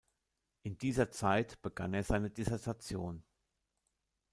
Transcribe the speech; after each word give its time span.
In 0.63 0.79
dieser 0.79 1.11
Zeit 1.11 1.61
begann 1.61 1.93
er 1.93 2.03
seine 2.03 2.31
Dissertation. 2.31 3.23